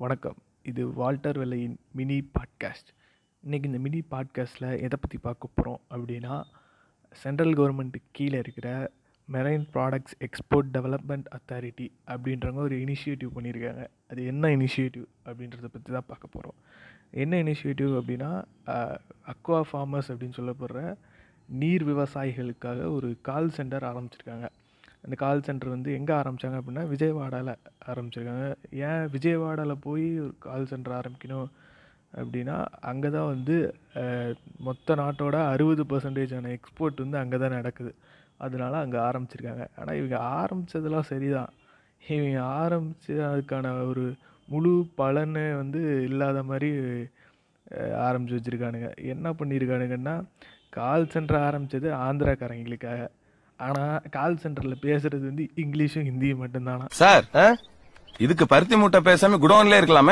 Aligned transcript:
வணக்கம். 0.00 0.36
இது 0.62 0.82
Walter 0.98 1.38
வெள்ளையின் 1.38 1.74
mini 1.98 2.16
podcast. 2.34 2.90
இன்றைக்கி 3.44 3.66
இந்த 3.70 3.78
மினி 3.78 4.00
பாட்காஸ்ட்டில் 4.10 4.66
எதை 4.86 4.96
பற்றி 5.00 5.18
பார்க்க 5.18 5.48
போகிறோம் 5.54 5.80
அப்படின்னா 5.90 6.34
சென்ட்ரல் 7.22 7.56
கவர்மெண்ட்டுக்கு 7.58 8.14
கீழே 8.18 8.38
இருக்கிற 8.38 8.68
marine 9.28 9.64
products 9.74 10.14
export 10.26 10.68
development 10.76 11.26
authority 11.36 11.88
அப்படின்றவங்க 12.14 12.62
ஒரு 12.68 12.76
இனிஷியேட்டிவ் 12.84 13.32
பண்ணியிருக்காங்க. 13.36 13.84
அது 14.10 14.20
என்ன 14.26 14.50
இனிஷியேட்டிவ் 14.56 15.06
அப்படின்றத 15.28 15.70
பற்றி 15.72 15.90
தான் 15.92 16.08
பார்க்க 16.12 16.34
போகிறோம் 16.36 16.58
என்ன 17.24 17.42
இனிஷியேட்டிவ் 17.42 17.94
அப்படின்னா 18.00 18.30
அக்வா 19.34 19.60
ஃபார்மர்ஸ் 19.70 20.12
அப்படின்னு 20.12 20.38
சொல்லப்படுற 20.40 20.94
நீர் 21.62 21.84
விவசாயிகளுக்காக 21.84 22.86
ஒரு 22.98 23.10
கால் 23.30 23.54
சென்டர் 23.58 23.88
ஆரம்பிச்சிருக்காங்க. 23.92 24.48
அந்த 25.08 25.16
கால் 25.22 25.44
சென்டர் 25.44 25.74
வந்து 25.74 25.90
எங்கே 25.98 26.12
ஆரம்பித்தாங்க 26.20 26.56
அப்படின்னா 26.60 26.82
விஜயவாடாவில் 26.90 27.52
ஆரம்பிச்சிருக்காங்க. 27.90 28.46
ஏன் 28.88 29.04
விஜயவாடாவில் 29.14 29.82
போய் 29.86 30.04
ஒரு 30.24 30.34
கால் 30.46 30.68
சென்டர் 30.72 30.94
ஆரம்பிக்கணும் 30.98 31.48
அப்படின்னா 32.18 32.56
அங்கே 32.90 33.08
தான் 33.14 33.30
வந்து 33.34 33.56
மொத்த 34.66 34.96
நாட்டோட 35.00 35.36
அறுபது 35.52 35.82
பர்சன்டேஜான 35.92 36.52
எக்ஸ்போர்ட் 36.56 37.02
வந்து 37.04 37.18
அங்கே 37.22 37.38
தான் 37.42 37.56
நடக்குது. 37.58 37.92
அதனால 38.46 38.74
அங்கே 38.84 38.98
ஆரம்பிச்சிருக்காங்க. 39.08 39.64
ஆனால் 39.78 39.98
இவங்க 40.00 40.18
ஆரம்பித்ததெல்லாம் 40.40 41.08
சரிதான். 41.12 41.52
இவங்க 42.02 42.40
ஆரம்பித்து 42.62 43.14
அதுக்கான 43.30 43.72
ஒரு 43.90 44.04
முழு 44.48 44.74
பலனை 45.00 45.46
வந்து 45.62 45.80
இல்லாத 46.10 46.42
மாதிரி 46.50 46.70
ஆரம்பித்து 48.06 48.38
வச்சுருக்கானுங்க. 48.38 48.90
என்ன 49.14 49.32
பண்ணியிருக்கானுங்கன்னா 49.40 50.16
கால் 50.78 51.12
சென்டர் 51.14 51.44
ஆரம்பித்தது 51.48 51.88
ஆந்திராக்காரங்களுக்காக 52.06 53.02
ஆனால் 53.66 54.02
கால் 54.10 54.40
சென்டரில் 54.42 54.82
பேசுறது 54.82 55.24
வந்து 55.30 55.44
இங்கிலீஷும் 55.56 56.06
ஹிந்தியும் 56.08 56.42
மட்டும்தானா? 56.44 56.84
சார் 57.00 57.24
இதுக்கு 58.24 58.44
பருத்தி 58.46 58.76
மூட்டை 58.76 59.00
பேசாம 59.00 59.38
குடோன்ல 59.42 59.78
இருக்கலாமே? 59.80 60.06